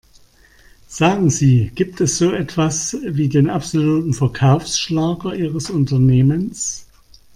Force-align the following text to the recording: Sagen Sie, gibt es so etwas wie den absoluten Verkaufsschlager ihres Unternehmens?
Sagen 0.87 1.29
Sie, 1.29 1.69
gibt 1.75 2.01
es 2.01 2.17
so 2.17 2.31
etwas 2.31 2.97
wie 3.05 3.29
den 3.29 3.51
absoluten 3.51 4.15
Verkaufsschlager 4.15 5.35
ihres 5.35 5.69
Unternehmens? 5.69 6.87